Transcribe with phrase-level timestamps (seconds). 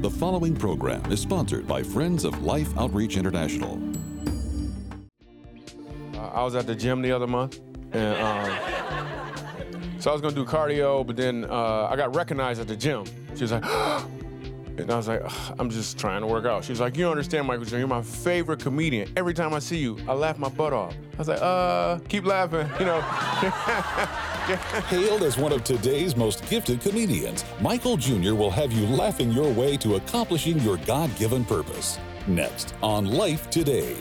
[0.00, 3.80] The following program is sponsored by Friends of Life Outreach International.
[6.14, 7.58] Uh, I was at the gym the other month,
[7.90, 9.08] and um,
[9.98, 13.06] so I was gonna do cardio, but then uh, I got recognized at the gym.
[13.34, 13.64] She was like,
[14.78, 15.22] and I was like,
[15.58, 16.64] I'm just trying to work out.
[16.64, 17.80] She was like, You don't understand, Michael Jordan.
[17.80, 19.10] You're my favorite comedian.
[19.16, 20.94] Every time I see you, I laugh my butt off.
[21.14, 23.00] I was like, Uh, keep laughing, you know.
[24.88, 28.32] Hailed as one of today's most gifted comedians, Michael Jr.
[28.32, 31.98] will have you laughing your way to accomplishing your God given purpose.
[32.26, 33.94] Next on Life Today.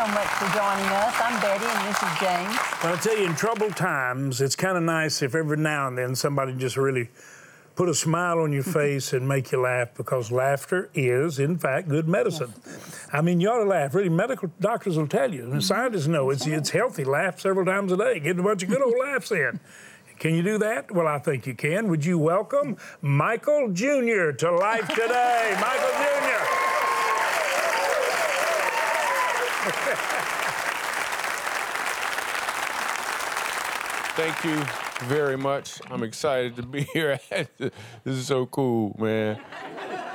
[0.00, 1.14] So much for joining us.
[1.20, 2.58] I'm Betty and this is James.
[2.82, 5.98] Well, I tell you, in troubled times, it's kind of nice if every now and
[5.98, 7.10] then somebody just really
[7.76, 11.90] put a smile on your face and make you laugh because laughter is, in fact,
[11.90, 12.54] good medicine.
[13.12, 13.94] I mean, you ought to laugh.
[13.94, 17.04] Really, medical doctors will tell you, and scientists know it's, it's healthy.
[17.04, 19.60] Laugh several times a day, get a bunch of good old laughs in.
[20.18, 20.90] Can you do that?
[20.90, 21.88] Well, I think you can.
[21.88, 24.30] Would you welcome Michael Jr.
[24.30, 25.58] to Life Today?
[25.60, 26.59] Michael Jr.
[34.16, 34.64] Thank you
[35.06, 35.82] very much.
[35.90, 37.20] I'm excited to be here.
[37.28, 37.70] this
[38.04, 39.38] is so cool, man.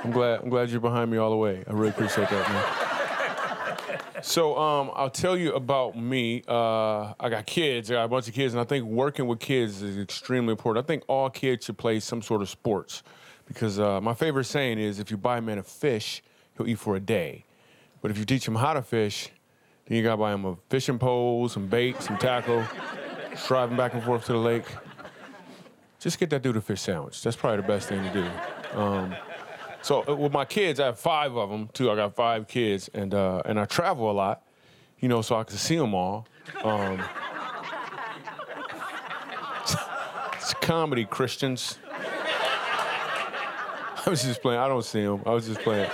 [0.02, 1.62] I'm glad I'm glad you're behind me all the way.
[1.68, 4.22] I really appreciate that, man.
[4.22, 6.42] So um, I'll tell you about me.
[6.48, 7.88] Uh, I got kids.
[7.90, 10.84] I got a bunch of kids, and I think working with kids is extremely important.
[10.84, 13.04] I think all kids should play some sort of sports
[13.46, 16.22] because uh, my favorite saying is, if you buy a man a fish,
[16.56, 17.44] he'll eat for a day.
[18.02, 19.30] But if you teach him how to fish,
[19.86, 22.64] then you gotta buy him a fishing pole, some bait, some tackle,
[23.46, 24.64] driving back and forth to the lake.
[26.00, 27.22] Just get that dude a fish sandwich.
[27.22, 28.78] That's probably the best thing to do.
[28.78, 29.14] Um,
[29.82, 31.90] so uh, with my kids, I have five of them too.
[31.90, 34.42] I got five kids, and uh, and I travel a lot,
[34.98, 36.26] you know, so I can see them all.
[36.64, 37.00] Um,
[40.34, 41.78] it's comedy, Christians.
[44.06, 44.58] I was just playing.
[44.58, 45.22] I don't see them.
[45.24, 45.88] I was just playing.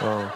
[0.00, 0.32] Um,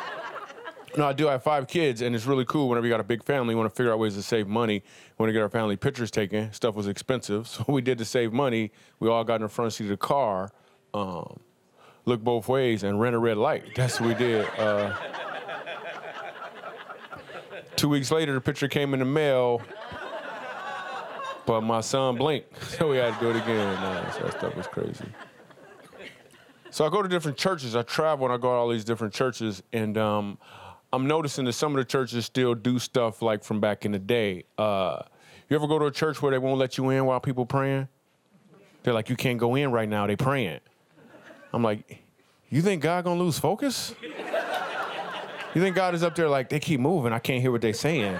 [0.98, 1.28] no, I do.
[1.28, 2.68] I have five kids, and it's really cool.
[2.68, 4.82] Whenever you got a big family, you want to figure out ways to save money.
[5.16, 6.52] We want to get our family pictures taken.
[6.52, 8.72] Stuff was expensive, so we did to save money.
[8.98, 10.50] We all got in the front seat of the car,
[10.92, 11.38] um,
[12.04, 13.76] looked both ways, and ran a red light.
[13.76, 14.44] That's what we did.
[14.58, 14.92] Uh,
[17.76, 19.62] two weeks later, the picture came in the mail,
[21.46, 24.12] but my son blinked, so we had to do it again.
[24.14, 25.06] So that stuff was crazy.
[26.70, 27.74] So I go to different churches.
[27.74, 30.38] I travel and I go to all these different churches, and um,
[30.92, 33.98] I'm noticing that some of the churches still do stuff like from back in the
[33.98, 34.44] day.
[34.56, 35.02] Uh,
[35.48, 37.88] you ever go to a church where they won't let you in while people praying?
[38.82, 40.06] They're like, you can't go in right now.
[40.06, 40.60] They praying.
[41.52, 42.02] I'm like,
[42.48, 43.94] you think God gonna lose focus?
[45.54, 47.12] You think God is up there like they keep moving?
[47.12, 48.18] I can't hear what they saying.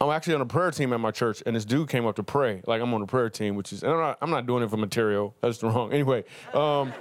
[0.00, 2.22] I'm actually on a prayer team at my church, and this dude came up to
[2.22, 2.62] pray.
[2.66, 4.70] Like I'm on the prayer team, which is and I'm not, I'm not doing it
[4.70, 5.34] for material.
[5.40, 5.92] That's wrong.
[5.92, 6.24] Anyway,
[6.54, 6.92] um,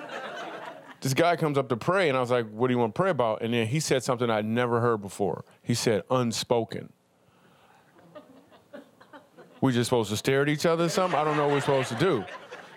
[1.05, 2.99] this guy comes up to pray, and I was like, "What do you want to
[2.99, 5.45] pray about?" And then he said something I'd never heard before.
[5.61, 6.91] He said, "Unspoken."
[9.61, 11.19] We just supposed to stare at each other or something?
[11.19, 12.25] I don't know what we're supposed to do.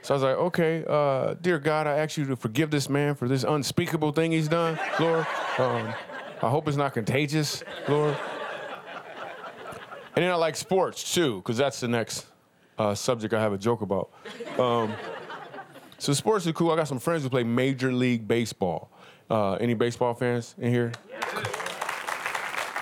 [0.02, 3.14] So I was like, okay, uh, dear God, I ask you to forgive this man
[3.14, 5.26] for this unspeakable thing he's done, Lord.
[5.56, 5.94] Um,
[6.42, 8.14] I hope it's not contagious, Lord.
[10.16, 12.26] And then I like sports too, because that's the next
[12.76, 14.10] uh, subject I have a joke about.
[14.58, 14.92] Um,
[15.98, 16.70] so sports are cool.
[16.70, 18.90] I got some friends who play Major League Baseball.
[19.28, 20.92] Uh, any baseball fans in here?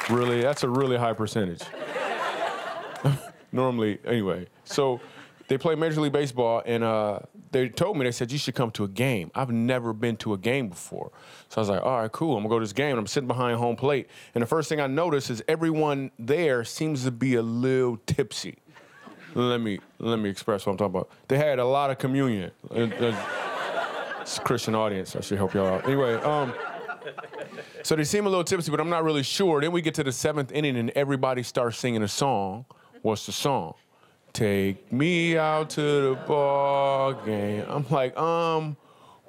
[0.08, 0.42] Really?
[0.42, 1.62] That's a really high percentage.
[3.52, 4.46] Normally, anyway.
[4.64, 5.00] So
[5.48, 7.20] they play Major League Baseball, and uh,
[7.52, 9.30] they told me, they said, you should come to a game.
[9.34, 11.10] I've never been to a game before.
[11.48, 12.36] So I was like, all right, cool.
[12.36, 12.90] I'm to go to this game.
[12.90, 14.08] And I'm sitting behind home plate.
[14.34, 18.58] And the first thing I notice is everyone there seems to be a little tipsy.
[19.36, 21.10] Let me, let me express what I'm talking about.
[21.28, 22.50] They had a lot of communion.
[22.70, 23.12] Uh,
[24.22, 25.14] It's a Christian audience.
[25.14, 25.84] I should help y'all out.
[25.84, 26.52] Anyway, um,
[27.82, 29.60] so they seem a little tipsy, but I'm not really sure.
[29.60, 32.64] Then we get to the seventh inning, and everybody starts singing a song.
[33.02, 33.74] What's the song?
[34.32, 37.64] Take me out to the ball game.
[37.68, 38.76] I'm like, um,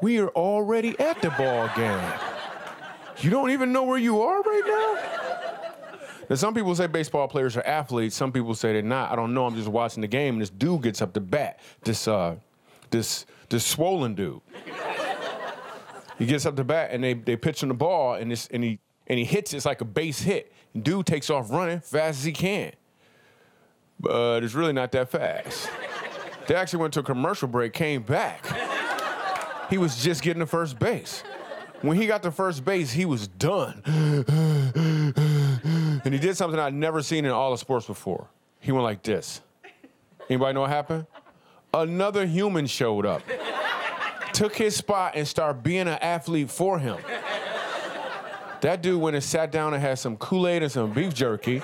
[0.01, 2.11] we are already at the ball game.
[3.19, 5.16] You don't even know where you are right now?
[6.29, 8.15] Now, some people say baseball players are athletes.
[8.15, 9.11] Some people say they're not.
[9.11, 9.45] I don't know.
[9.45, 11.59] I'm just watching the game, and this dude gets up to bat.
[11.83, 12.35] This, uh,
[12.89, 14.41] this, this swollen dude.
[16.17, 18.63] He gets up to bat and they they pitch him the ball and this and
[18.63, 19.57] he and he hits it.
[19.57, 20.51] It's like a base hit.
[20.73, 22.73] And dude takes off running fast as he can.
[23.99, 25.69] But it's really not that fast.
[26.47, 28.45] They actually went to a commercial break, came back.
[29.69, 31.23] He was just getting to first base.
[31.81, 33.83] When he got to first base, he was done.
[36.07, 38.29] And he did something I'd never seen in all of sports before.
[38.61, 39.41] He went like this.
[40.29, 41.05] Anybody know what happened?
[41.73, 43.23] Another human showed up,
[44.31, 46.97] took his spot, and started being an athlete for him.
[48.61, 51.61] That dude went and sat down and had some Kool Aid and some beef jerky.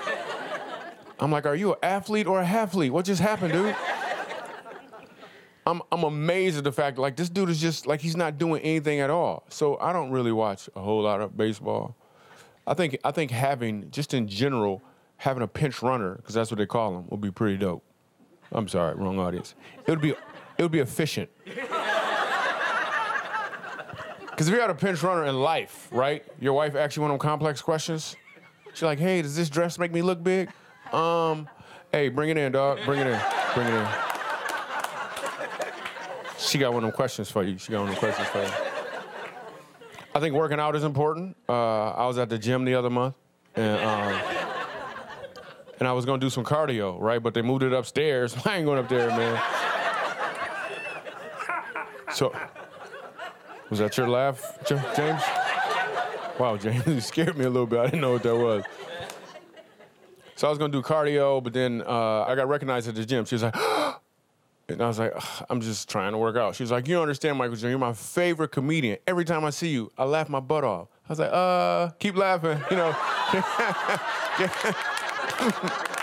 [1.18, 2.90] I'm like, are you an athlete or a halflete?
[2.90, 3.74] What just happened, dude?
[5.66, 8.60] I'm, I'm amazed at the fact like this dude is just like he's not doing
[8.60, 9.44] anything at all.
[9.48, 11.96] So I don't really watch a whole lot of baseball.
[12.66, 14.82] I think I think having just in general
[15.18, 17.84] having a pinch runner because that's what they call them would be pretty dope.
[18.52, 19.54] I'm sorry, wrong audience.
[19.86, 21.28] It would be it would be efficient.
[24.30, 26.24] Because if you had a pinch runner in life, right?
[26.40, 28.16] Your wife asks you one of them complex questions.
[28.72, 30.50] She's like, "Hey, does this dress make me look big?"
[30.92, 31.48] Um,
[31.92, 32.80] hey, bring it in, dog.
[32.84, 33.20] Bring it in.
[33.54, 33.86] Bring it in.
[36.38, 37.58] She got one of them questions for you.
[37.58, 38.63] She got one of them questions for you.
[40.14, 41.36] I think working out is important.
[41.48, 43.16] Uh, I was at the gym the other month,
[43.56, 44.20] and um,
[45.80, 47.20] and I was gonna do some cardio, right?
[47.20, 48.36] But they moved it upstairs.
[48.46, 49.42] I ain't going up there, man.
[52.12, 52.32] So,
[53.70, 55.22] was that your laugh, James?
[56.38, 57.80] Wow, James, you scared me a little bit.
[57.80, 58.62] I didn't know what that was.
[60.36, 63.24] So I was gonna do cardio, but then uh, I got recognized at the gym.
[63.24, 63.54] She was like,
[64.68, 65.12] and I was like,
[65.50, 66.54] I'm just trying to work out.
[66.54, 67.68] She was like, you don't understand, Michael Jr.
[67.68, 68.98] You're my favorite comedian.
[69.06, 70.88] Every time I see you, I laugh my butt off.
[71.08, 72.96] I was like, uh, keep laughing, you know.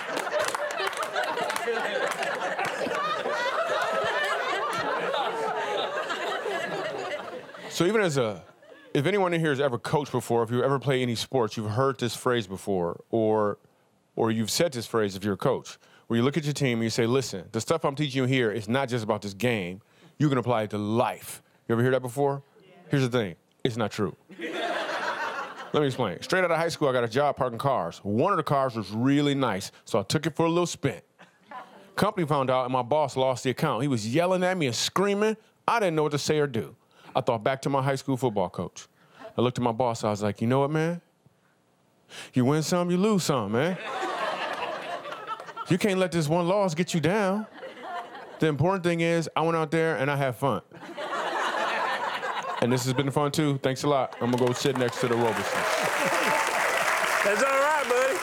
[7.81, 8.43] So even as a,
[8.93, 11.71] if anyone in here has ever coached before, if you ever play any sports, you've
[11.71, 13.57] heard this phrase before, or,
[14.15, 15.79] or you've said this phrase if you're a coach,
[16.11, 18.27] where you look at your team and you say, "Listen, the stuff I'm teaching you
[18.27, 19.81] here is not just about this game.
[20.17, 22.43] You can apply it to life." You ever hear that before?
[22.89, 24.13] Here's the thing: it's not true.
[24.37, 26.21] Let me explain.
[26.21, 27.99] Straight out of high school, I got a job parking cars.
[28.03, 30.99] One of the cars was really nice, so I took it for a little spin.
[31.95, 33.81] Company found out, and my boss lost the account.
[33.81, 35.37] He was yelling at me and screaming.
[35.65, 36.75] I didn't know what to say or do.
[37.15, 38.89] I thought back to my high school football coach.
[39.37, 40.03] I looked at my boss.
[40.03, 40.99] I was like, you know what, man?
[42.33, 43.77] You win some, you lose some, man.
[45.71, 47.47] You can't let this one loss get you down.
[48.39, 50.61] The important thing is, I went out there and I had fun.
[52.61, 53.57] And this has been fun too.
[53.63, 54.15] Thanks a lot.
[54.19, 55.59] I'm gonna go sit next to the Robison.
[57.23, 58.17] That's all right, buddy.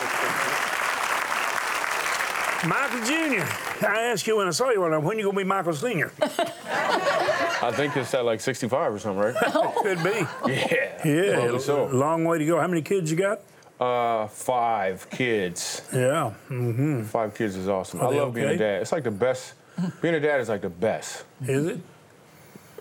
[2.69, 3.87] Michael Jr.
[3.87, 6.13] I asked you when I saw you one time, when you gonna be Michael Senior?
[6.21, 9.35] I think it's at like 65 or something, right?
[9.83, 10.27] Could be.
[10.53, 11.03] Yeah.
[11.05, 11.87] Yeah, Probably so.
[11.87, 12.61] long way to go.
[12.61, 13.41] How many kids you got?
[13.81, 15.83] Uh, five kids.
[15.93, 16.33] Yeah.
[16.49, 17.05] Mm-hmm.
[17.05, 18.01] Five kids is awesome.
[18.01, 18.83] Are I they love being a dad.
[18.83, 19.55] It's like the best.
[20.03, 21.25] Being a dad is like the best.
[21.43, 21.79] Is it?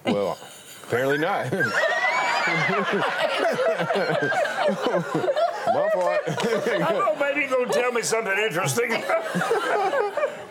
[0.06, 0.38] Well,
[0.84, 1.52] apparently not.
[5.68, 6.20] My fault.
[6.28, 6.32] I
[6.80, 8.90] thought maybe you're gonna tell me something interesting.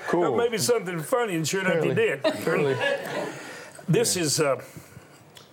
[0.09, 0.37] cool.
[0.37, 2.21] maybe something funny, and sure enough, you did.
[2.47, 2.77] Really?
[3.89, 4.61] This is uh,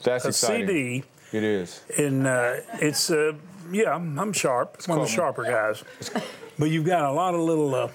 [0.04, 0.68] That's a exciting.
[0.68, 1.82] CD, It is.
[1.98, 3.34] and uh, it's uh,
[3.74, 4.82] yeah, I'm sharp.
[4.88, 5.84] one of the sharper guys.
[6.60, 7.88] But you've got a lot of little uh,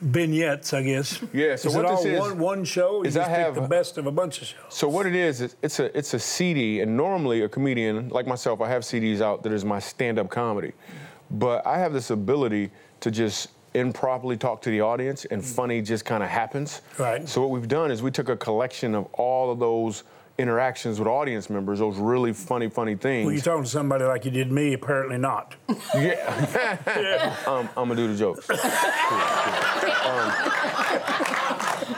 [0.00, 1.20] vignettes, I guess.
[1.32, 3.02] Yeah, so is what it all this is- one one show?
[3.02, 4.60] Is I have- the best of a bunch of shows.
[4.68, 8.26] So what it is, is it's a it's a CD, and normally a comedian like
[8.26, 10.72] myself, I have CDs out that is my stand-up comedy,
[11.30, 16.04] but I have this ability to just improperly talk to the audience, and funny just
[16.04, 16.82] kind of happens.
[16.98, 17.28] Right.
[17.28, 20.02] So what we've done is we took a collection of all of those
[20.40, 23.26] interactions with audience members, those really funny, funny things.
[23.26, 25.54] Well, you're talking to somebody like you did me, apparently not.
[25.94, 27.36] Yeah.
[27.46, 28.48] um, I'm gonna do the jokes.
[28.50, 28.56] Um,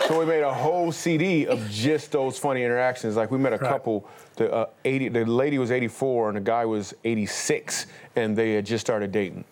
[0.08, 3.16] so we made a whole CD of just those funny interactions.
[3.16, 3.68] Like we met a Right.
[3.70, 4.08] couple.
[4.36, 8.66] The uh, 80, the lady was 84 and the guy was 86, and they had
[8.66, 9.44] just started dating.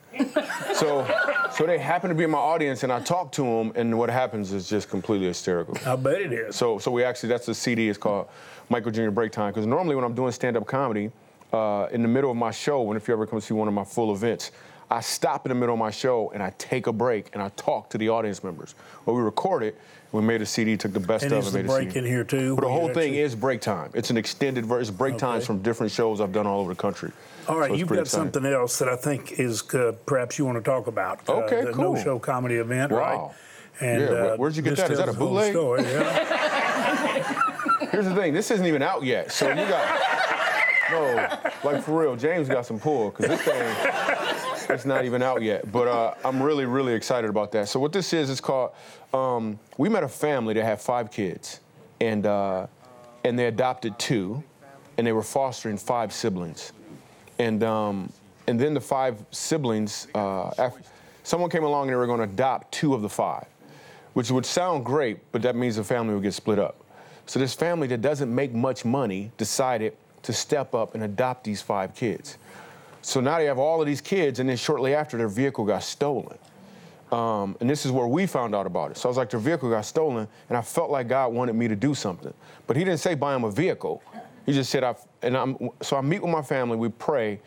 [0.74, 1.04] so,
[1.52, 4.08] so they happen to be in my audience, and I talk to them, and what
[4.10, 5.76] happens is just completely hysterical.
[5.86, 6.56] I bet it is.
[6.56, 7.88] So, so we actually that's the CD.
[7.88, 8.28] It's called
[8.68, 9.10] Michael Jr.
[9.10, 9.52] Break Time.
[9.52, 11.10] Because normally when I'm doing stand-up comedy,
[11.52, 13.74] uh, in the middle of my show, when if you ever come see one of
[13.74, 14.52] my full events,
[14.92, 17.48] I stop in the middle of my show and I take a break and I
[17.50, 18.74] talk to the audience members.
[19.06, 19.78] Well, we record it.
[20.10, 22.24] We made a CD, took the best and of it, made a break in here
[22.24, 22.56] too?
[22.56, 23.90] But the whole thing actually- is break time.
[23.94, 24.80] It's an extended version.
[24.80, 27.12] It's break times from different shows I've done all over the country.
[27.50, 28.32] All right, So you've got exciting.
[28.32, 31.28] something else that I think is uh, perhaps you want to talk about.
[31.28, 31.94] Uh, Okay, the cool.
[31.94, 33.28] no-show comedy event, right?
[33.80, 34.90] And Yeah, where- uh, where'd you get that?
[34.90, 35.52] Is that a the bootleg?
[35.52, 37.18] Story, yeah.
[37.90, 38.32] Here's the thing.
[38.34, 39.32] This isn't even out yet.
[39.32, 40.00] So you got
[40.92, 42.14] no, like for real.
[42.16, 45.70] James got some pull because this thing it's not even out yet.
[45.72, 47.68] But uh, I'm really, really excited about that.
[47.68, 48.72] So what this is, it's called.
[49.12, 51.60] Um, we met a family that had five kids,
[52.00, 52.66] and uh,
[53.24, 54.42] and they adopted two,
[54.98, 56.72] and they were fostering five siblings,
[57.40, 58.12] and um,
[58.46, 60.82] and then the five siblings, uh, after,
[61.22, 63.46] someone came along and they were going to adopt two of the five,
[64.14, 66.84] which would sound great, but that means the family would get split up.
[67.26, 71.62] So this family that doesn't make much money decided to step up and adopt these
[71.62, 72.38] five kids.
[73.02, 75.82] So now they have all of these kids, and then shortly after, their vehicle got
[75.82, 76.36] stolen.
[77.12, 78.96] Um, and this is where we found out about it.
[78.96, 81.68] So I was like, their vehicle got stolen, and I felt like God wanted me
[81.68, 82.34] to do something.
[82.66, 84.02] But He didn't say buy them a vehicle.
[84.50, 87.38] He just said, I, and I'm, so I meet with my family, we pray,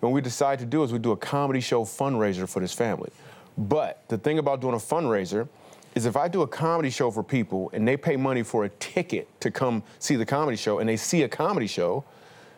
[0.00, 3.10] and we decide to do is we do a comedy show fundraiser for this family.
[3.58, 5.50] But the thing about doing a fundraiser
[5.94, 8.70] is if I do a comedy show for people and they pay money for a
[8.70, 12.04] ticket to come see the comedy show and they see a comedy show,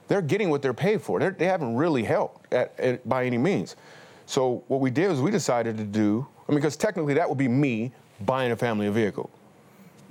[0.07, 1.19] they're getting what they're paid for.
[1.19, 3.75] They're, they have not really helped at, at, by any means.
[4.27, 7.39] So what we did was we decided to do, I mean, because technically that would
[7.39, 7.91] be me
[8.21, 9.29] buying a family a vehicle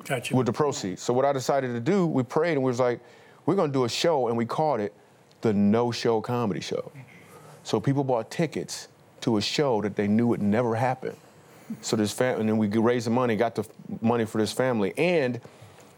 [0.03, 0.35] Gotcha.
[0.35, 1.01] with the proceeds.
[1.01, 2.99] So what I decided to do, we prayed and we was like,
[3.47, 4.93] we're gonna do a show and we called it
[5.41, 6.91] the No Show Comedy Show.
[7.63, 8.89] So people bought tickets
[9.21, 11.15] to a show that they knew would never happen.
[11.81, 13.65] So this family, and then we raised the money, got the
[14.01, 15.41] money for this family, and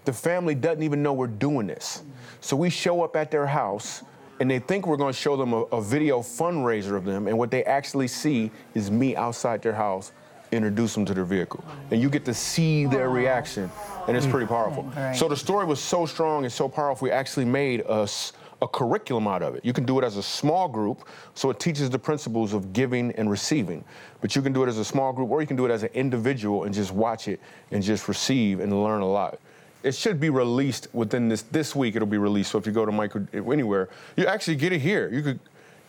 [0.06, 2.04] the family doesn't even know we're doing this.
[2.42, 4.04] So we show up at their house,
[4.40, 7.38] and they think we're going to show them a, a video fundraiser of them, and
[7.38, 10.12] what they actually see is me outside their house,
[10.52, 13.70] introduce them to their vehicle, and you get to see their reaction,
[14.08, 14.32] and it's mm.
[14.32, 14.92] pretty powerful.
[15.16, 19.28] So the story was so strong and so powerful, we actually made us a curriculum
[19.28, 19.64] out of it.
[19.64, 23.12] You can do it as a small group, so it teaches the principles of giving
[23.14, 23.84] and receiving.
[24.22, 25.84] But you can do it as a small group, or you can do it as
[25.84, 27.40] an individual and just watch it
[27.72, 29.40] and just receive and learn a lot.
[29.82, 31.96] It should be released within this this week.
[31.96, 32.52] It'll be released.
[32.52, 33.88] So if you go to Michael anywhere,
[34.18, 35.10] you actually get it here.
[35.10, 35.40] You could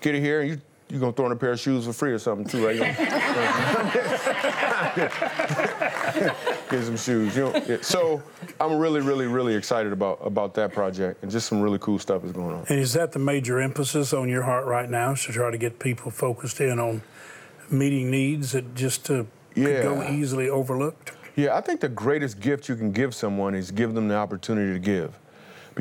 [0.00, 2.12] get it here, and you you're gonna throw in a pair of shoes for free
[2.12, 2.78] or something too, right?
[6.70, 7.36] Get some shoes.
[7.36, 7.78] You know, yeah.
[7.80, 8.22] So
[8.60, 12.24] I'm really, really, really excited about about that project, and just some really cool stuff
[12.24, 12.64] is going on.
[12.68, 15.12] And is that the major emphasis on your heart right now?
[15.12, 17.02] Is to try to get people focused in on
[17.70, 21.12] meeting needs that just uh, could go easily overlooked?
[21.36, 24.72] Yeah, I think the greatest gift you can give someone is give them the opportunity
[24.72, 25.16] to give.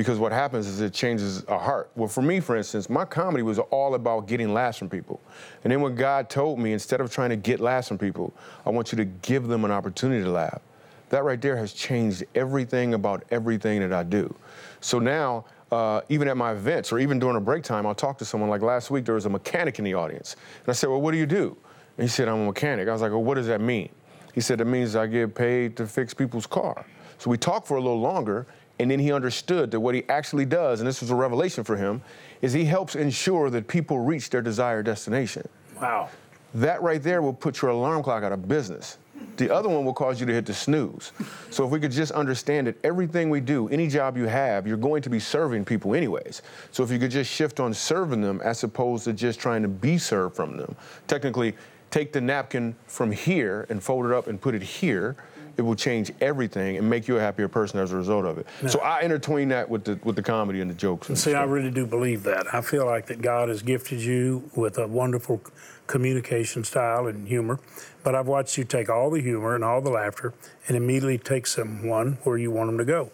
[0.00, 1.90] Because what happens is it changes a heart.
[1.94, 5.20] Well, for me, for instance, my comedy was all about getting laughs from people.
[5.62, 8.32] And then when God told me, instead of trying to get laughs from people,
[8.64, 10.62] I want you to give them an opportunity to laugh.
[11.10, 14.34] That right there has changed everything about everything that I do.
[14.80, 18.16] So now, uh, even at my events or even during a break time, I'll talk
[18.20, 18.48] to someone.
[18.48, 20.34] Like last week, there was a mechanic in the audience.
[20.60, 21.54] And I said, Well, what do you do?
[21.98, 22.88] And he said, I'm a mechanic.
[22.88, 23.90] I was like, Well, what does that mean?
[24.32, 26.86] He said, It means I get paid to fix people's car.
[27.20, 28.46] So we talked for a little longer,
[28.80, 31.76] and then he understood that what he actually does, and this was a revelation for
[31.76, 32.00] him,
[32.40, 35.46] is he helps ensure that people reach their desired destination.
[35.78, 36.08] Wow.
[36.54, 38.96] That right there will put your alarm clock out of business.
[39.36, 41.12] The other one will cause you to hit the snooze.
[41.50, 44.78] So if we could just understand that everything we do, any job you have, you're
[44.78, 46.40] going to be serving people anyways.
[46.72, 49.68] So if you could just shift on serving them as opposed to just trying to
[49.68, 50.74] be served from them.
[51.06, 51.54] Technically,
[51.90, 55.16] take the napkin from here and fold it up and put it here.
[55.56, 58.46] It will change everything and make you a happier person as a result of it.
[58.68, 61.08] So I intertwine that with the with the comedy and the jokes.
[61.08, 62.52] And See, I really do believe that.
[62.54, 65.42] I feel like that God has gifted you with a wonderful
[65.86, 67.58] communication style and humor.
[68.02, 70.32] But I've watched you take all the humor and all the laughter
[70.68, 73.10] and immediately take someone where you want them to go.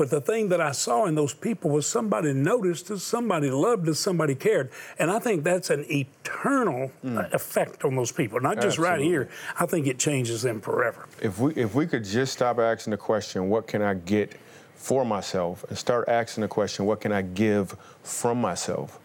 [0.00, 3.86] But the thing that I saw in those people was somebody noticed us, somebody loved
[3.86, 4.70] us, somebody cared.
[4.98, 9.28] And I think that's an eternal uh, effect on those people, not just right here.
[9.58, 11.06] I think it changes them forever.
[11.20, 14.32] if we if we could just stop asking the question, what can I get
[14.74, 18.98] for myself, and start asking the question, what can I give from myself,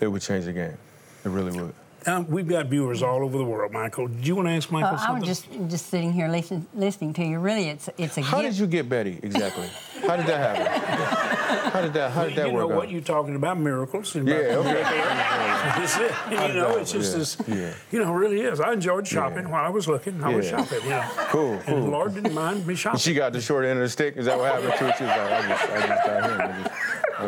[0.00, 0.76] it would change the game.
[1.24, 1.72] It really would.
[2.06, 4.08] Now, we've got viewers all over the world, Michael.
[4.08, 5.28] Do you want to ask Michael Uh, I something?
[5.28, 7.38] was just just sitting here listen, listening to you.
[7.38, 8.54] Really, it's it's a How gift.
[8.54, 9.68] did you get Betty exactly?
[10.06, 11.70] How did that happen?
[11.72, 12.76] How did that How did that you work know out?
[12.78, 14.16] what you're talking about miracles.
[14.16, 14.34] And yeah.
[14.34, 14.82] about- Okay.
[14.82, 16.12] That's it.
[16.30, 17.36] You know, it's just Yeah, this.
[17.46, 17.72] yeah.
[17.92, 18.58] You know, it really is.
[18.60, 20.22] I enjoyed shopping while I was looking.
[20.24, 20.82] I was shopping.
[20.82, 21.04] You know.
[21.30, 21.80] Cool, And cool.
[21.84, 22.98] the Lord didn't mind me shopping.
[22.98, 24.16] She got the short end of the stick.
[24.16, 24.92] Is that what happened to her?
[24.98, 26.72] She was like, I just, I just got him.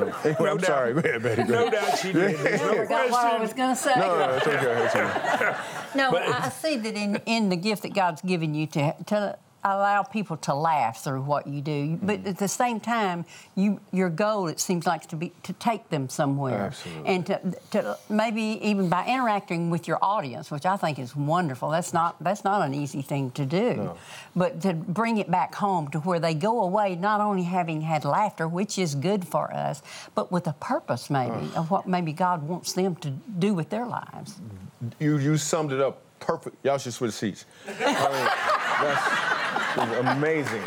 [0.02, 0.66] I just, anyway, I'm doubt.
[0.66, 1.18] sorry, Betty.
[1.18, 1.44] Betty.
[1.44, 2.38] no doubt she did.
[2.38, 3.94] There's no forgot what I was going to say.
[3.96, 4.84] No, no, it's okay.
[4.84, 5.56] It's okay.
[5.94, 8.94] No, But I I see that in, in the gift that God's given you to
[9.06, 12.28] to allow people to laugh through what you do, but Mm-hmm.
[12.28, 13.24] at the same time,
[13.56, 17.06] you your goal it seems like to be to take them somewhere, Absolutely.
[17.14, 17.40] and to,
[17.70, 21.70] to maybe even by interacting with your audience, which I think is wonderful.
[21.70, 23.94] That's not that's not an easy thing to do,
[24.36, 28.04] but to bring it back home to where they go away not only having had
[28.04, 29.82] laughter, which is good for us,
[30.14, 33.86] but with a purpose maybe of what maybe God wants them to do with their
[33.86, 34.40] lives.
[35.00, 36.56] You you summed it up perfect.
[36.64, 37.44] Y'all should switch seats.
[37.66, 38.28] I mean,
[38.82, 39.43] that's
[39.76, 40.62] amazing.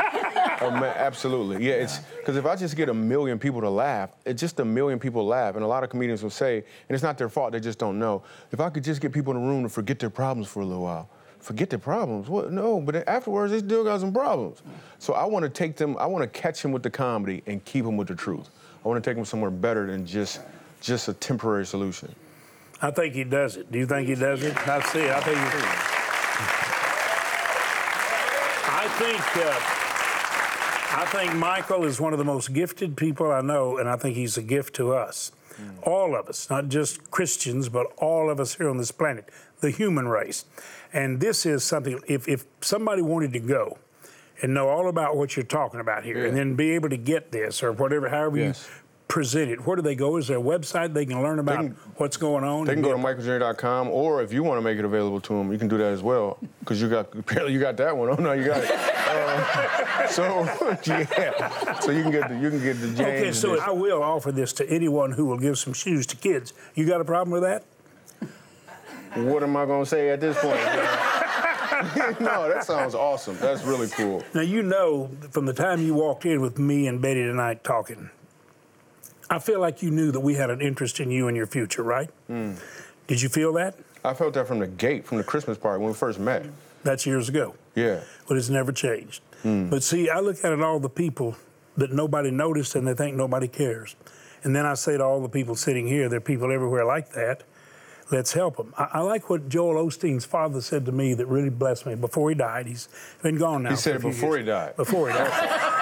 [0.60, 1.74] Ama- absolutely, yeah.
[1.74, 4.98] It's because if I just get a million people to laugh, it's just a million
[4.98, 7.60] people laugh, and a lot of comedians will say, and it's not their fault, they
[7.60, 8.22] just don't know.
[8.50, 10.64] If I could just get people in the room to forget their problems for a
[10.66, 12.28] little while, forget their problems.
[12.28, 12.52] What?
[12.52, 14.62] No, but afterwards they still got some problems.
[14.98, 15.96] So I want to take them.
[15.98, 18.48] I want to catch them with the comedy and keep them with the truth.
[18.84, 20.40] I want to take them somewhere better than just
[20.80, 22.14] just a temporary solution.
[22.80, 23.72] I think he does it.
[23.72, 24.56] Do you think he does it?
[24.68, 25.10] I see it.
[25.10, 25.97] I think he I
[28.98, 33.88] think uh, I think Michael is one of the most gifted people I know, and
[33.88, 35.32] I think he's a gift to us.
[35.82, 39.28] All of us, not just Christians, but all of us here on this planet,
[39.60, 40.44] the human race.
[40.92, 43.78] And this is something, if, if somebody wanted to go
[44.40, 47.32] and know all about what you're talking about here, and then be able to get
[47.32, 48.68] this or whatever, however Yes.
[48.68, 48.74] you
[49.08, 50.16] present it, where do they go?
[50.18, 52.66] Is there a website they can learn about can- what's going on?
[52.66, 55.50] They can go to michaeljr.com, or if you want to make it available to them,
[55.50, 56.38] you can do that as well.
[56.60, 58.10] Because you got apparently you got that one.
[58.10, 58.70] Oh no, you got it.
[58.70, 60.44] Uh, so
[60.86, 63.00] yeah, so you can get the you can get the James.
[63.00, 63.68] Okay, so edition.
[63.68, 66.52] I will offer this to anyone who will give some shoes to kids.
[66.74, 67.64] You got a problem with that?
[69.14, 70.54] what am I gonna say at this point?
[72.20, 73.36] no, that sounds awesome.
[73.38, 74.22] That's really cool.
[74.34, 78.10] Now you know from the time you walked in with me and Betty tonight talking,
[79.30, 81.82] I feel like you knew that we had an interest in you and your future,
[81.82, 82.08] right?
[82.26, 82.52] Hmm.
[83.06, 83.74] Did you feel that?
[84.04, 86.44] I felt that from the gate, from the Christmas party when we first met.
[86.84, 87.54] That's years ago.
[87.74, 88.00] Yeah.
[88.26, 89.22] But it's never changed.
[89.42, 89.68] Hmm.
[89.68, 91.36] But see, I look at it all the people
[91.76, 93.96] that nobody noticed and they think nobody cares.
[94.44, 97.10] And then I say to all the people sitting here, there are people everywhere like
[97.12, 97.42] that.
[98.10, 98.72] Let's help them.
[98.78, 102.30] I, I like what Joel Osteen's father said to me that really blessed me before
[102.30, 102.66] he died.
[102.66, 102.88] He's
[103.22, 103.70] been gone now.
[103.70, 104.46] He said a it few before years.
[104.46, 104.76] he died.
[104.76, 105.74] Before he died.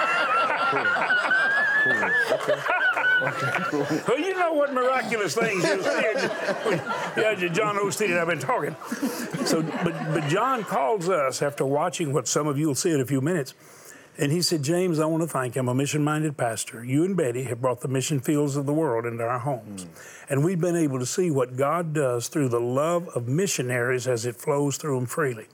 [3.21, 6.79] Well, you know what miraculous things you'll see.
[7.17, 8.75] Yeah, John Osteen and I've been talking.
[9.45, 13.01] So, but, but John calls us after watching what some of you will see in
[13.01, 13.55] a few minutes.
[14.19, 15.61] And he said, James, I want to thank you.
[15.61, 16.83] I'm a mission minded pastor.
[16.83, 19.83] You and Betty have brought the mission fields of the world into our homes.
[19.83, 20.33] Hmm.
[20.33, 24.25] And we've been able to see what God does through the love of missionaries as
[24.25, 25.45] it flows through them freely.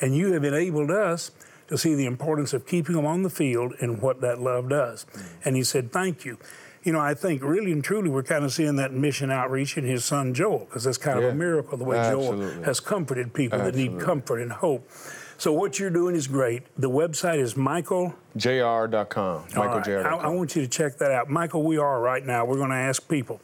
[0.00, 1.30] And you have enabled us
[1.68, 5.04] to see the importance of keeping them on the field and what that love does.
[5.12, 5.20] Hmm.
[5.44, 6.38] And he said, Thank you.
[6.86, 9.84] You know, I think really and truly we're kind of seeing that mission outreach in
[9.84, 13.58] his son Joel, because that's kind of a miracle the way Joel has comforted people
[13.58, 14.88] that need comfort and hope.
[15.36, 16.62] So what you're doing is great.
[16.78, 18.14] The website is Michael.
[18.36, 18.88] JR.com.
[18.88, 19.84] All right.
[19.84, 20.20] MichaelJR.com.
[20.20, 21.28] I, I want you to check that out.
[21.28, 22.44] Michael, we are right now.
[22.44, 23.40] We're going to ask people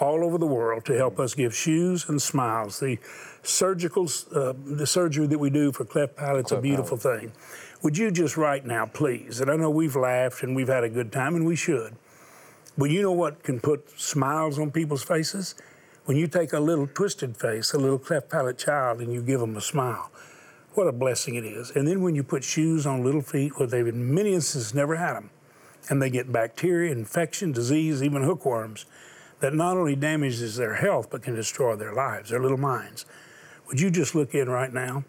[0.00, 2.80] all over the world to help us give shoes and smiles.
[2.80, 2.98] The
[3.44, 7.30] surgical, uh, the surgery that we do for cleft palate's a Cleft beautiful thing.
[7.82, 9.40] Would you just right now, please?
[9.40, 11.94] And I know we've laughed and we've had a good time, and we should.
[12.80, 15.54] But you know what can put smiles on people's faces?
[16.06, 19.38] When you take a little twisted face, a little cleft palate child, and you give
[19.38, 20.10] them a smile.
[20.72, 21.70] What a blessing it is.
[21.72, 24.96] And then when you put shoes on little feet where they've in many instances never
[24.96, 25.28] had them,
[25.90, 28.86] and they get bacteria, infection, disease, even hookworms,
[29.40, 33.04] that not only damages their health but can destroy their lives, their little minds.
[33.68, 35.04] Would you just look in right now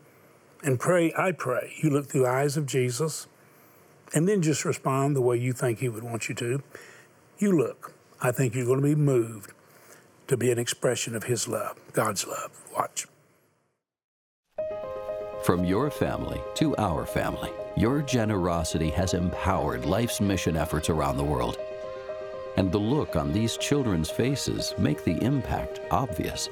[0.62, 1.14] and pray?
[1.18, 3.28] I pray you look through the eyes of Jesus
[4.14, 6.62] and then just respond the way you think He would want you to.
[7.42, 7.96] You look.
[8.22, 9.54] I think you're going to be moved
[10.28, 12.52] to be an expression of His love, God's love.
[12.72, 13.08] Watch.
[15.44, 21.24] From your family to our family, your generosity has empowered life's mission efforts around the
[21.24, 21.58] world.
[22.58, 26.48] And the look on these children's faces make the impact obvious.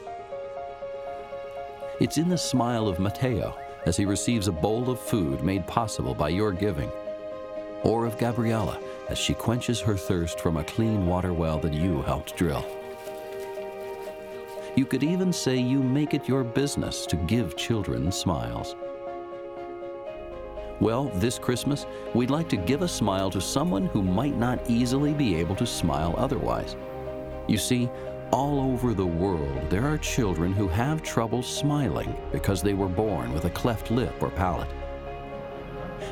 [2.00, 6.16] It's in the smile of Mateo as he receives a bowl of food made possible
[6.16, 6.90] by your giving,
[7.84, 12.02] or of Gabriella as she quenches her thirst from a clean water well that you
[12.04, 12.66] helped drill.
[14.76, 18.76] You could even say you make it your business to give children smiles.
[20.80, 25.14] Well, this Christmas, we'd like to give a smile to someone who might not easily
[25.14, 26.78] be able to smile otherwise.
[27.48, 27.90] You see,
[28.32, 33.34] all over the world, there are children who have trouble smiling because they were born
[33.34, 34.70] with a cleft lip or palate.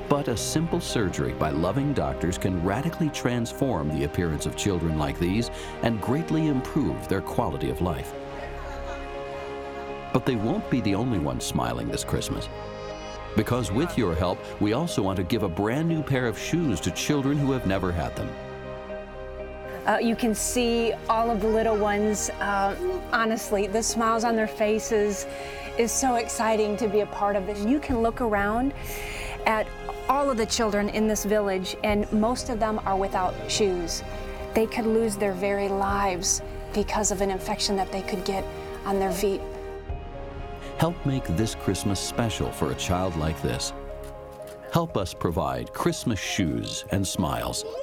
[0.10, 5.20] But a simple surgery by loving doctors can radically transform the appearance of children like
[5.20, 8.13] these and greatly improve their quality of life.
[10.13, 12.48] But they won't be the only ones smiling this Christmas.
[13.36, 16.80] Because with your help, we also want to give a brand new pair of shoes
[16.82, 18.30] to children who have never had them.
[19.86, 22.30] Uh, you can see all of the little ones.
[22.39, 22.76] Uh,
[23.12, 25.28] honestly, the smiles on their faces
[25.78, 27.63] is so exciting to be a part of this.
[27.63, 28.74] You can look around
[29.46, 29.67] at
[30.10, 34.04] all of the children in this village, and most of them are without shoes.
[34.54, 36.41] They could lose their very lives
[36.74, 38.43] because of an infection that they could get
[38.86, 39.41] on their feet.
[40.78, 43.74] Help make this Christmas special for a child like this.
[44.72, 47.63] Help us provide Christmas shoes and smiles.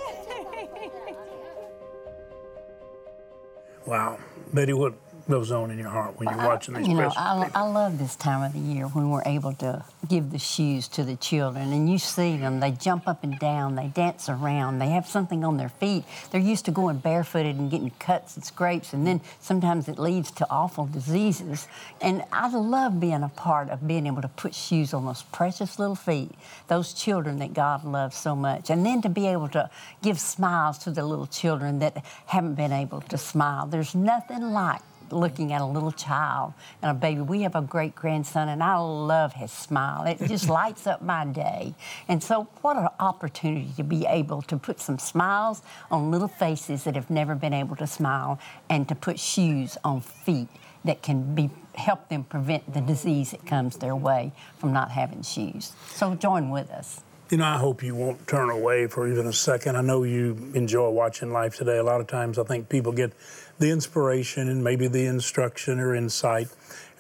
[3.87, 4.19] Wow.
[4.55, 4.95] Betty, what
[5.29, 8.17] goes on in your heart when you're watching these You know, I, I love this
[8.17, 11.91] time of the year when we're able to give the shoes to the children, and
[11.91, 12.61] you see them.
[12.61, 16.05] They jump up and down, they dance around, they have something on their feet.
[16.31, 20.31] They're used to going barefooted and getting cuts and scrapes, and then sometimes it leads
[20.33, 21.69] to awful diseases.
[22.01, 25.79] And I love being a part of being able to put shoes on those precious
[25.79, 26.33] little feet,
[26.69, 29.71] those children that God loves so much, and then to be able to
[30.03, 33.67] give smiles to the little children that haven't been able to smile.
[33.67, 34.81] There's nothing like
[35.15, 37.21] looking at a little child and a baby.
[37.21, 40.05] We have a great grandson, and I love his smile.
[40.05, 41.75] It just lights up my day.
[42.09, 46.85] And so, what an opportunity to be able to put some smiles on little faces
[46.85, 50.49] that have never been able to smile, and to put shoes on feet
[50.85, 55.23] that can be help them prevent the disease that comes their way from not having
[55.23, 55.73] shoes.
[55.95, 57.01] So join with us.
[57.31, 59.77] You know, I hope you won't turn away for even a second.
[59.77, 61.79] I know you enjoy watching life today.
[61.79, 63.13] A lot of times I think people get
[63.59, 66.49] the inspiration and maybe the instruction or insight,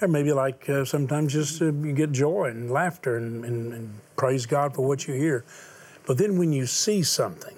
[0.00, 4.00] or maybe like uh, sometimes just uh, you get joy and laughter and, and, and
[4.16, 5.44] praise God for what you hear.
[6.06, 7.56] But then when you see something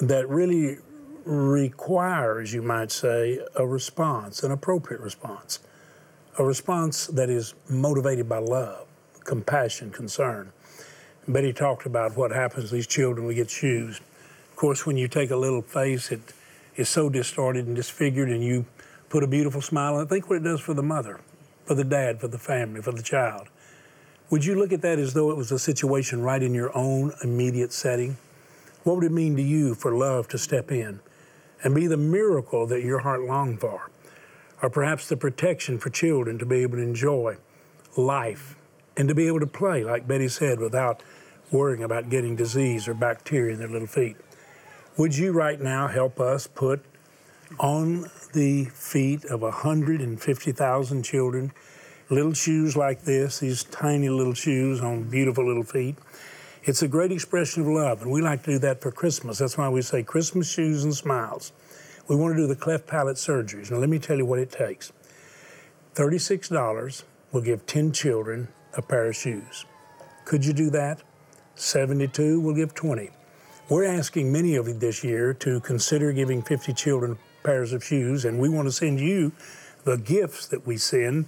[0.00, 0.78] that really
[1.24, 5.60] requires, you might say, a response, an appropriate response,
[6.38, 8.86] a response that is motivated by love,
[9.24, 10.52] compassion, concern.
[11.28, 14.00] Betty talked about what happens to these children we get shoes.
[14.50, 16.20] Of course, when you take a little face, it
[16.76, 18.66] is so distorted and disfigured, and you
[19.08, 20.08] put a beautiful smile on it.
[20.08, 21.20] Think what it does for the mother,
[21.64, 23.48] for the dad, for the family, for the child.
[24.30, 27.12] Would you look at that as though it was a situation right in your own
[27.22, 28.16] immediate setting?
[28.84, 31.00] What would it mean to you for love to step in
[31.62, 33.90] and be the miracle that your heart longed for?
[34.62, 37.38] Or perhaps the protection for children to be able to enjoy
[37.96, 38.56] life
[38.96, 41.02] and to be able to play, like Betty said, without
[41.50, 44.16] worrying about getting disease or bacteria in their little feet.
[45.00, 46.84] Would you right now help us put
[47.58, 51.52] on the feet of 150,000 children
[52.10, 55.96] little shoes like this, these tiny little shoes on beautiful little feet?
[56.64, 59.38] It's a great expression of love, and we like to do that for Christmas.
[59.38, 61.52] That's why we say Christmas shoes and smiles.
[62.06, 63.70] We want to do the cleft palate surgeries.
[63.70, 64.92] Now, let me tell you what it takes
[65.94, 69.64] $36 will give 10 children a pair of shoes.
[70.26, 71.00] Could you do that?
[71.54, 73.12] 72 will give 20.
[73.70, 78.24] We're asking many of you this year to consider giving 50 children pairs of shoes,
[78.24, 79.30] and we want to send you
[79.84, 81.26] the gifts that we send.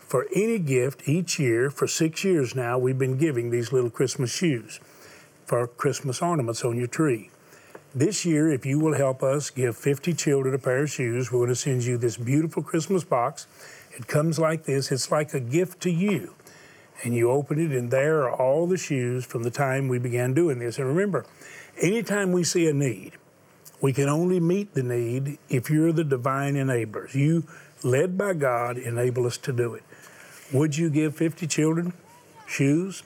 [0.00, 4.34] For any gift each year, for six years now, we've been giving these little Christmas
[4.34, 4.80] shoes
[5.46, 7.30] for Christmas ornaments on your tree.
[7.94, 11.38] This year, if you will help us give 50 children a pair of shoes, we're
[11.38, 13.46] going to send you this beautiful Christmas box.
[13.92, 16.34] It comes like this it's like a gift to you.
[17.04, 20.32] And you open it, and there are all the shoes from the time we began
[20.32, 20.78] doing this.
[20.78, 21.26] And remember,
[21.80, 23.12] anytime we see a need,
[23.80, 27.14] we can only meet the need if you're the divine enablers.
[27.14, 27.44] You,
[27.82, 29.82] led by God, enable us to do it.
[30.52, 31.92] Would you give 50 children
[32.46, 33.02] shoes?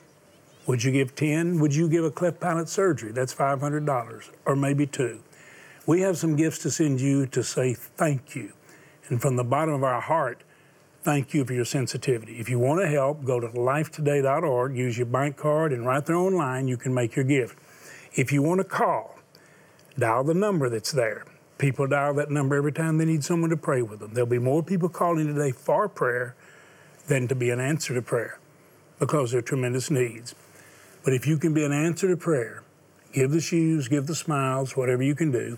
[0.66, 1.60] Would you give 10?
[1.60, 3.10] Would you give a cleft palate surgery?
[3.12, 5.20] That's $500 or maybe two.
[5.86, 8.52] We have some gifts to send you to say thank you.
[9.08, 10.42] And from the bottom of our heart,
[11.02, 12.38] thank you for your sensitivity.
[12.38, 16.16] If you want to help, go to lifetoday.org, use your bank card, and right there
[16.16, 17.58] online, you can make your gift.
[18.18, 19.16] If you want to call,
[19.96, 21.24] dial the number that's there.
[21.56, 24.12] People dial that number every time they need someone to pray with them.
[24.12, 26.34] There'll be more people calling today for prayer
[27.06, 28.40] than to be an answer to prayer
[28.98, 30.34] because there are tremendous needs.
[31.04, 32.64] But if you can be an answer to prayer,
[33.12, 35.56] give the shoes, give the smiles, whatever you can do,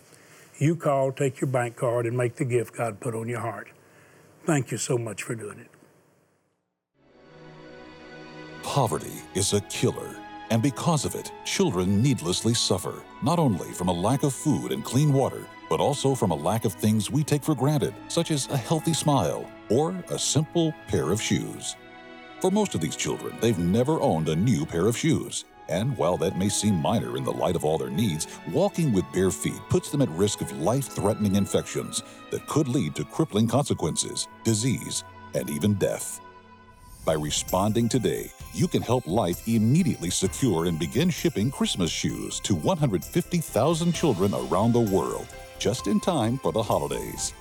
[0.59, 3.69] you call, take your bank card, and make the gift God put on your heart.
[4.45, 5.71] Thank you so much for doing it.
[8.63, 10.15] Poverty is a killer,
[10.51, 14.85] and because of it, children needlessly suffer, not only from a lack of food and
[14.85, 18.49] clean water, but also from a lack of things we take for granted, such as
[18.49, 21.77] a healthy smile or a simple pair of shoes.
[22.41, 25.45] For most of these children, they've never owned a new pair of shoes.
[25.69, 29.05] And while that may seem minor in the light of all their needs, walking with
[29.13, 33.47] bare feet puts them at risk of life threatening infections that could lead to crippling
[33.47, 36.21] consequences, disease, and even death.
[37.11, 42.55] By responding today, you can help Life immediately secure and begin shipping Christmas shoes to
[42.55, 45.27] 150,000 children around the world,
[45.59, 47.35] just in time for the holidays.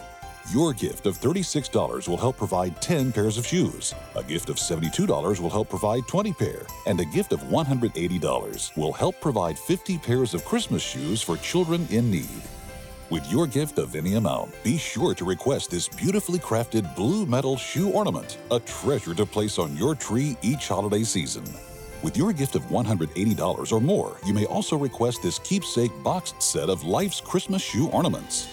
[0.51, 3.93] Your gift of $36 will help provide 10 pairs of shoes.
[4.15, 8.91] A gift of $72 will help provide 20 pair, and a gift of $180 will
[8.91, 12.41] help provide 50 pairs of Christmas shoes for children in need.
[13.09, 17.57] With your gift of any amount, be sure to request this beautifully crafted blue metal
[17.57, 21.43] shoe ornament, a treasure to place on your tree each holiday season.
[22.03, 26.69] With your gift of $180 or more, you may also request this keepsake boxed set
[26.69, 28.45] of Life's Christmas shoe ornaments.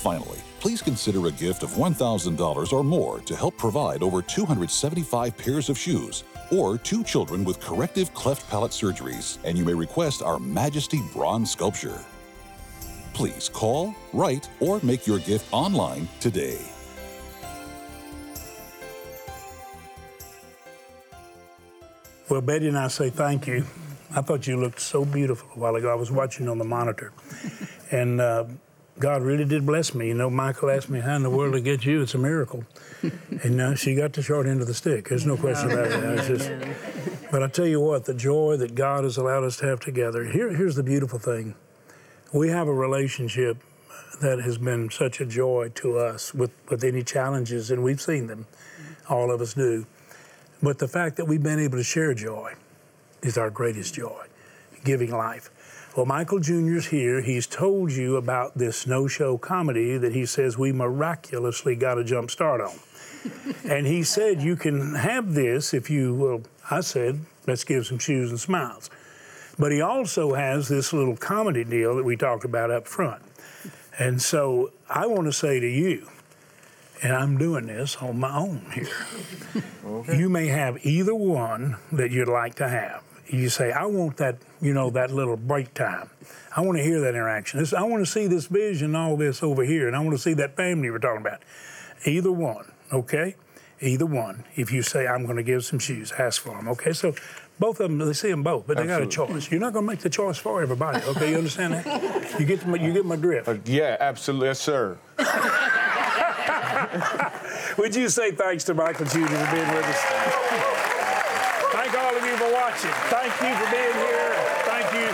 [0.00, 5.68] Finally, please consider a gift of $1,000 or more to help provide over 275 pairs
[5.68, 6.22] of shoes
[6.52, 11.50] or two children with corrective cleft palate surgeries, and you may request our Majesty Bronze
[11.50, 12.04] Sculpture.
[13.14, 16.58] Please call, write, or make your gift online today.
[22.28, 23.64] Well, Betty and I say thank you.
[24.14, 25.90] I thought you looked so beautiful a while ago.
[25.90, 27.12] I was watching on the monitor.
[27.90, 28.44] And uh,
[28.98, 30.08] God really did bless me.
[30.08, 32.02] You know, Michael asked me, How in the world to get you?
[32.02, 32.64] It's a miracle.
[33.42, 35.08] and uh, she got the short end of the stick.
[35.08, 36.26] There's no question about it.
[36.26, 36.50] Just,
[37.30, 40.24] but I tell you what, the joy that God has allowed us to have together.
[40.24, 41.54] Here, here's the beautiful thing
[42.34, 43.56] we have a relationship
[44.20, 48.26] that has been such a joy to us with, with any challenges, and we've seen
[48.26, 48.46] them.
[49.08, 49.86] All of us do.
[50.60, 52.54] But the fact that we've been able to share joy
[53.22, 54.24] is our greatest joy,
[54.82, 55.50] giving life.
[55.96, 57.20] Well, Michael Jr.'s here.
[57.20, 62.04] He's told you about this no show comedy that he says we miraculously got a
[62.04, 62.74] jump start on.
[63.64, 67.98] and he said you can have this if you, well, I said, let's give some
[67.98, 68.90] shoes and smiles.
[69.58, 73.22] But he also has this little comedy deal that we talked about up front.
[73.98, 76.08] And so I want to say to you,
[77.02, 78.88] and I'm doing this on my own here.
[79.84, 80.18] okay.
[80.18, 83.02] You may have either one that you'd like to have.
[83.28, 86.10] You say, I want that, you know, that little break time.
[86.56, 87.60] I want to hear that interaction.
[87.60, 90.18] This, I want to see this vision, all this over here, and I want to
[90.18, 91.40] see that family we're talking about.
[92.04, 93.34] Either one, okay?
[93.80, 94.44] Either one.
[94.56, 96.92] If you say, I'm going to give some shoes, ask for them, okay?
[96.92, 97.14] So
[97.58, 99.16] both of them, they see them both, but they Absolutely.
[99.16, 99.50] got a choice.
[99.50, 101.30] You're not going to make the choice for everybody, okay?
[101.30, 102.38] You understand that?
[102.40, 103.48] You get my, you get my drift.
[103.48, 104.96] Uh, yeah, absolutely, yes, sir.
[107.78, 109.26] Would you say thanks to Michael Jr.
[109.26, 110.00] for being with us?
[111.72, 112.90] Thank all of you for watching.
[113.10, 114.34] Thank you for being here.
[114.64, 115.08] Thank you.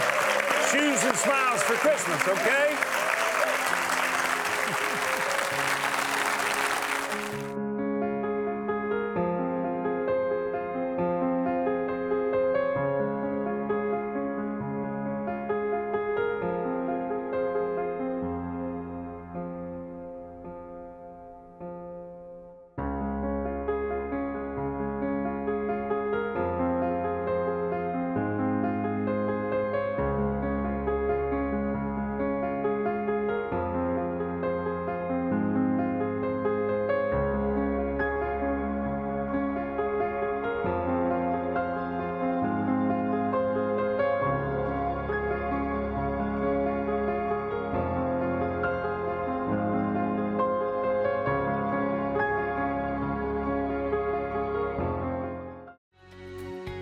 [0.70, 2.76] Shoes and smiles for Christmas, okay?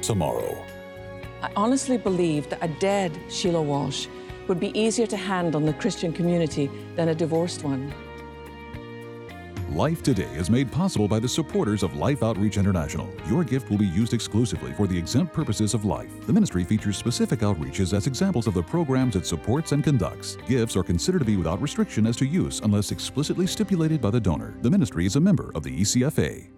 [0.08, 0.64] Tomorrow.
[1.42, 4.06] I honestly believe that a dead Sheila Walsh
[4.48, 7.92] would be easier to handle in the Christian community than a divorced one.
[9.70, 13.06] Life Today is made possible by the supporters of Life Outreach International.
[13.28, 16.10] Your gift will be used exclusively for the exempt purposes of life.
[16.26, 20.38] The ministry features specific outreaches as examples of the programs it supports and conducts.
[20.48, 24.20] Gifts are considered to be without restriction as to use unless explicitly stipulated by the
[24.20, 24.54] donor.
[24.62, 26.57] The ministry is a member of the ECFA.